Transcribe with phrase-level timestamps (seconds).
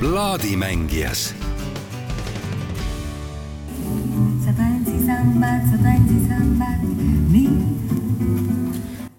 [0.00, 1.34] plaadimängijas
[4.44, 6.86] sa tantsid sambad, sa tantsid sambad,
[7.32, 7.50] nii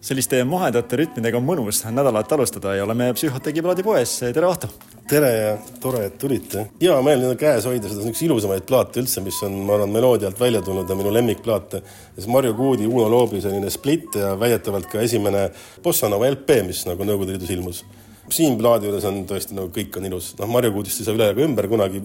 [0.02, 4.16] selliste mahedate rütmidega on mõnus nädalat alustada ja oleme Psühhotegi plaadipoes.
[4.34, 4.72] tere, Ahto!
[5.10, 5.54] tere ja
[5.84, 6.66] tore, et tulite.
[6.82, 10.42] hea meel nüüd käes hoida seda, üks ilusamaid plaate üldse, mis on, ma arvan, Meloodialt
[10.42, 11.84] välja tulnud ja minu lemmikplaate.
[12.16, 15.52] siis Marju Kuudi, Uno Loobi selline split ja väidetavalt ka esimene
[15.84, 17.86] Bossa Nova LP, mis nagu Nõukogude Liidus ilmus.
[18.30, 21.32] Siin plaadi juures on tõesti nagu kõik on ilus, noh, Marju Kuudist ei saa üle
[21.34, 22.04] ega ümber kunagi.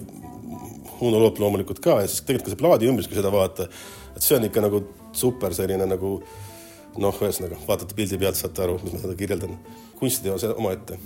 [1.05, 3.66] Uno Loop loomulikult ka ja siis tegelikult ka see plaadi ümbrus, kui seda vaadata,
[4.16, 4.80] et see on ikka nagu
[5.12, 6.15] super selline nagu
[6.97, 9.59] noh, ühesõnaga vaatate pildi pealt, saate aru, mis ma seda kirjeldan.
[10.01, 10.97] kunstiteos omaette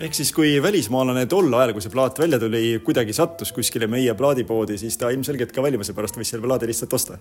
[0.00, 4.14] ehk siis, kui välismaalane tol ajal, kui see plaat välja tuli, kuidagi sattus kuskile meie
[4.16, 7.18] plaadipoodi, siis ta ilmselgelt ka valimuse pärast võis selle plaadi lihtsalt osta.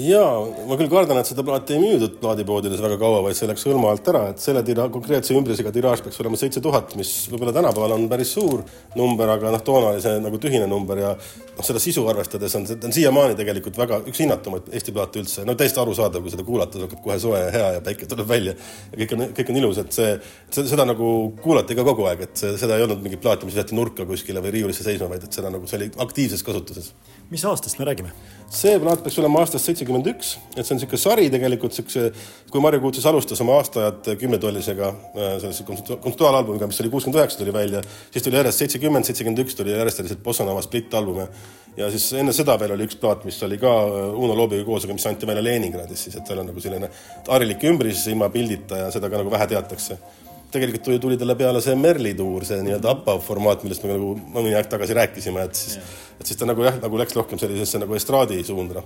[0.00, 0.22] ja
[0.68, 3.92] ma küll kardan, et seda plaati ei müüdud plaadipoodides väga kaua, vaid see läks hõlma
[3.92, 7.96] alt ära, et selle tira-, konkreetse ümbrusega tiraaž peaks olema seitse tuhat, mis võib-olla tänapäeval
[7.98, 8.64] on päris suur
[8.96, 12.66] number, aga noh, toona oli see nagu tühine number ja noh, seda sisu arvestades on
[12.70, 16.32] see, ta on siiamaani tegelikult väga üks hinnatumaid Eesti plaate üldse, no täiesti arusaadav, kui
[16.32, 19.52] seda kuulata, hakkab kohe soe ja hea ja päike tuleb välja ja kõik on, kõik
[19.52, 20.16] on ilus, et see,
[20.56, 21.12] seda nagu
[21.44, 24.42] kuulati ka kogu aeg aeg, et seda ei olnud mingit plaati, mis jäeti nurka kuskile
[24.44, 26.92] või riiulisse seisma, vaid et seda nagu see oli aktiivses kasutuses.
[27.30, 28.12] mis aastast me räägime?
[28.54, 32.06] see plaat peaks olema aastast seitsekümmend üks, et see on niisugune sari tegelikult siukse,
[32.50, 37.54] kui Marju Kuutsis alustas oma aastaajad kümnetollisega, äh, sellise kontseptuaalalbumiga, mis oli kuuskümmend üheksa tuli
[37.54, 37.82] välja,
[38.14, 41.28] siis tuli järjest seitsekümmend, seitsekümmend üks tuli järjest sellised Bossanova split albume.
[41.76, 44.84] ja siis enne seda veel oli üks plaat, mis oli ka äh, Uno Loobiga koos,
[44.86, 46.90] aga mis anti välja Leningradis siis, et seal on nagu selline
[47.28, 49.98] harilik ümbris ilma pildita ja seda ka nagu vähe teatakse
[50.54, 54.14] tegelikult tuli, tuli talle peale see Merli tuur, see nii-öelda APA formaat, millest me nagu
[54.36, 55.76] mõni aeg tagasi rääkisime, et siis,
[56.20, 58.84] et siis ta nagu jah, nagu läks rohkem sellisesse nagu estraadi suunda.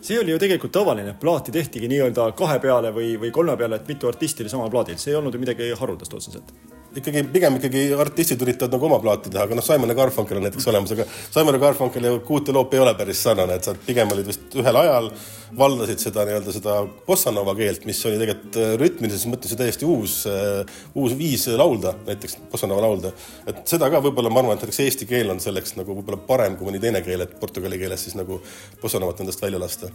[0.00, 3.88] See oli ju tegelikult tavaline, plaati tehtigi nii-öelda kahe peale või, või kolme peale, et
[3.90, 6.54] mitu artisti oli samal plaadil, see ei olnud ju midagi haruldast otseselt
[6.96, 10.46] ikkagi pigem ikkagi artistid üritavad nagu oma plaati teha, aga noh, Simon ja Garfunkel on
[10.46, 13.66] näiteks olemas, aga Simon ja Garfunkel ja Kuut ja Loop ei ole päris sarnane, et
[13.66, 15.10] sa pigem olid vist ühel ajal,
[15.58, 16.76] valdasid seda nii-öelda seda
[17.06, 21.94] bossanova keelt, mis oli tegelikult äh, rütmilises mõttes ju täiesti uus, äh, uus viis laulda,
[22.08, 23.14] näiteks bossanova laulda.
[23.50, 26.58] et seda ka võib-olla ma arvan, et näiteks eesti keel on selleks nagu võib-olla parem
[26.58, 28.42] kui mõni teine keel, et portugali keeles siis nagu
[28.82, 29.90] bossanovat endast välja lasta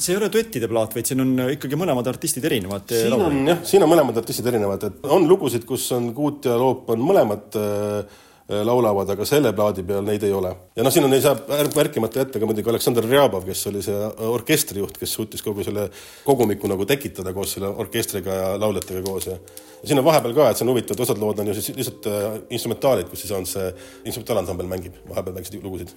[0.00, 2.88] see ei ole duettide plaat, vaid siin on ikkagi mõlemad artistid erinevad.
[2.88, 6.56] siin on jah, siin on mõlemad artistid erinevad, et on lugusid, kus on Kuut ja
[6.60, 8.18] Loop on mõlemad äh,
[8.66, 10.50] laulavad, aga selle plaadi peal neid ei ole.
[10.76, 11.36] ja noh, siin on, ei saa
[11.76, 13.98] märkimata jätta ka muidugi Aleksandr Rjabov, kes oli see
[14.30, 15.88] orkestrijuht, kes suutis kogu selle
[16.26, 19.36] kogumiku nagu tekitada koos selle orkestriga ja lauljatega koos ja
[19.80, 21.70] ja siin on vahepeal ka, et see on huvitav, et osad lood on ju siis
[21.76, 23.70] lihtsalt äh, instrumentaalid, kus siis on see
[24.04, 25.94] instrumentaalansambel mängib vahepeal väikseid lugusid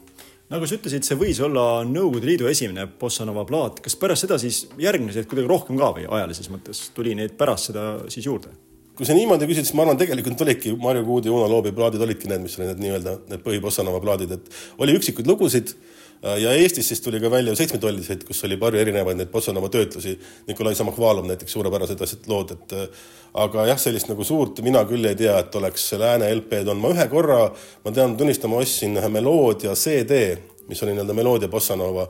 [0.53, 4.37] nagu sa ütlesid, see võis olla Nõukogude Liidu esimene Bossa Nova plaat, kas pärast seda
[4.41, 8.53] siis järgnesid kuidagi rohkem ka või ajalises mõttes tuli neid pärast seda siis juurde?
[8.93, 12.27] kui sa niimoodi küsid, siis ma arvan, tegelikult olidki Marju Kuudi Uno Loobi plaadid olidki
[12.29, 14.51] need, mis olid need nii-öelda need põhi-Bossa Nova plaadid, et
[14.85, 15.73] oli üksikuid lugusid
[16.23, 20.15] ja Eestis siis tuli ka välja seitsmetolliseid, kus oli palju erinevaid neid Bossa Nova töötlusi.
[20.47, 23.03] Nikolai Samohvalov näiteks suurepärased asjad, lood, et äh,
[23.43, 26.93] aga jah, sellist nagu suurt mina küll ei tea, et oleks lääne LP-d on, ma
[26.95, 27.43] ühe korra,
[27.83, 30.23] ma tean, tunnistama, ostsin ühe meloodia CD
[30.67, 32.07] mis oli nii-öelda meloodia bossanova.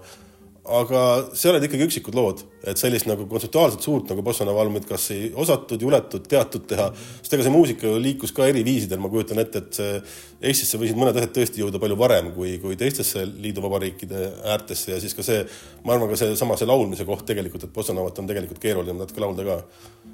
[0.64, 1.00] Aga
[1.36, 5.26] seal olid ikkagi üksikud lood, et sellist nagu kontseptuaalselt suurt nagu bossanova albumit kas ei
[5.36, 6.86] osatud, juletud, teatud teha,
[7.20, 9.98] sest ega see muusika ju liikus ka eri viisidel, ma kujutan ette, et see
[10.44, 15.16] Eestisse võisid mõned asjad tõesti jõuda palju varem kui, kui teistesse liiduvabariikide äärtesse ja siis
[15.16, 15.44] ka see,
[15.84, 19.48] ma arvan, ka seesama see laulmise koht tegelikult, et bossanovat on tegelikult keeruline natuke laulda
[19.48, 19.58] ka.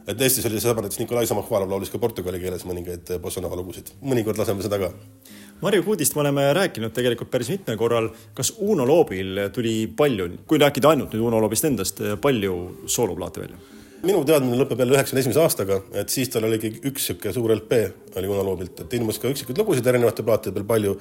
[0.10, 4.42] et Eestis oli sõber, näiteks Nikolai Samohvalov laulis ka portugali keeles mõningaid bossanova lugusid, mõnikord
[4.42, 4.94] laseme seda ka
[5.60, 8.06] Marju Kuudist me oleme rääkinud tegelikult päris mitmel korral.
[8.34, 12.54] kas Uno Loobil tuli palju, kui rääkida ainult nüüd Uno Loobist endast, palju
[12.88, 13.58] sooloplaate välja?
[14.00, 17.80] minu teadmine lõpeb jälle üheksakümne esimese aastaga, et siis tal oligi üks sihuke suur LP
[18.22, 20.96] oli Uno Loobilt, et ilmus ka üksikuid lugusid erinevate plaatide peal palju.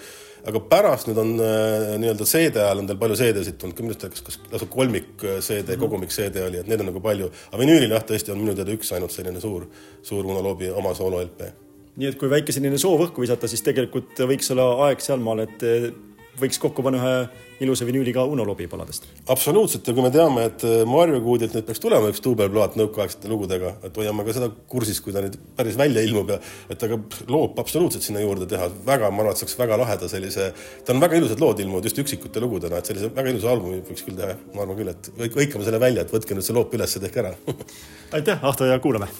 [0.50, 4.10] aga pärast nüüd on äh, nii-öelda CD ajal on tal palju CD-sid tulnud, minu arust
[4.16, 5.78] kas, kas lausa kolmik CD mm, -hmm.
[5.78, 7.30] kogumik CD oli, et neid on nagu palju.
[7.52, 9.70] aga vinüülil jah, tõesti on minu teada üks ainult selline suur,
[10.02, 11.67] suur Uno Loobi oma soolo LP
[11.98, 15.64] nii et kui väike selline soov õhku visata, siis tegelikult võiks olla aeg sealmaal, et
[15.66, 15.88] eh,
[16.38, 17.14] võiks kokku panna ühe
[17.64, 19.08] ilusa vinüüli ka Uno Lobi paladest.
[19.34, 23.30] absoluutselt ja kui me teame, et eh, Maarja Kuudilt nüüd peaks tulema üks duubelplaat nõukaaegsete
[23.32, 26.38] lugudega, et hoiame ka seda kursis, kui ta nüüd päris välja ilmub ja
[26.70, 30.52] et aga loop absoluutselt sinna juurde teha, väga, ma arvan, et saaks väga laheda sellise,
[30.86, 34.06] ta on väga ilusad lood ilmunud just üksikute lugudena, et sellise väga ilusa albumi võiks
[34.06, 36.94] küll teha, ma arvan küll, et hõikame selle välja, et võtke nüüd see loop üles
[36.94, 37.34] ja tehke ära
[38.20, 39.10] aitäh, Ahto ja kuulame.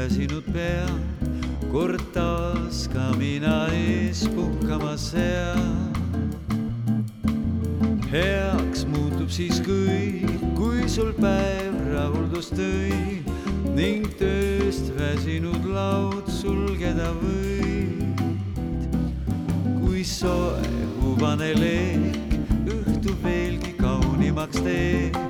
[0.00, 0.86] Väsinud pea,
[1.72, 5.56] kord taas ka mina ees puhkama sea.
[8.12, 13.20] heaks muutub siis kõik, kui sul päev rahuldust tõi
[13.76, 18.24] ning tööst väsinud laud sulgeda võid.
[19.82, 20.72] kui soe
[21.02, 22.40] hubane leek
[22.78, 25.20] õhtu veelgi kaunimaks teeb,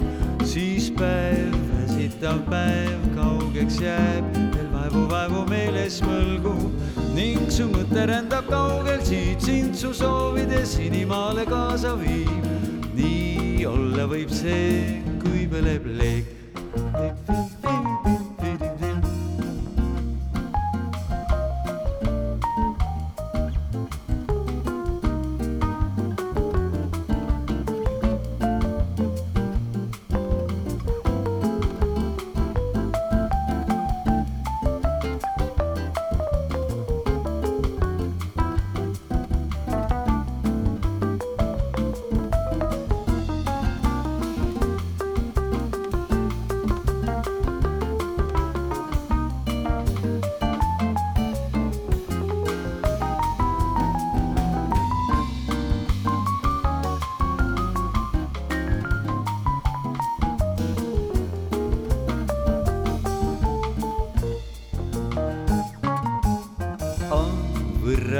[0.46, 4.59] siis päev, väsitav päev kaugeks jääb,
[4.90, 11.44] veel vaevu, vaevu meeles mõlgub ning su mõte rändab kaugel siit sind su soovides sinimaale
[11.46, 12.46] kaasa viib.
[12.94, 16.39] nii olla võib see, kui põleb leek.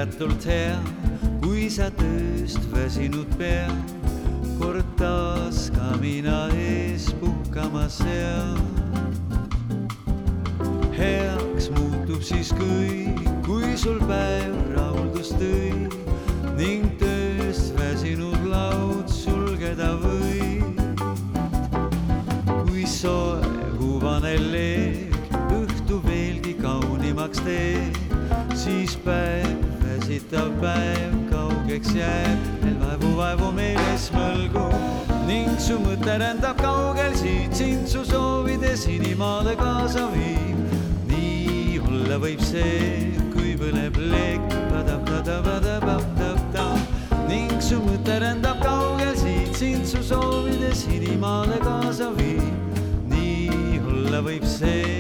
[0.01, 0.77] Võrratult hea,
[1.43, 3.67] kui sa tööst väsinud pea,
[4.57, 8.57] kord taas kamina ees puhkama seal.
[10.97, 15.89] heaks muutub siis kõik, kui sul päev rahuldust tõi
[16.57, 20.81] ning tööst väsinud laud sulgeda võid.
[22.65, 28.01] kui soe huvane leek õhtu veelgi kaunimaks teeb,
[28.57, 29.70] siis päev,
[30.11, 34.65] väsitab päev, kaugeks jääb, veel vaevu, vaevu meeles mõlgu
[35.29, 40.59] ning su mõte rändab kaugel siit, sind su soovides inimaale kaasa viib.
[41.07, 44.43] nii olla võib see, kui põleb leek,
[47.29, 52.83] ning su mõte rändab kaugel siit, sind su soovides inimaale kaasa viib.
[53.15, 55.00] nii olla võib see